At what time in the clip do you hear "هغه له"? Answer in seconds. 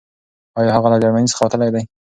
0.77-0.97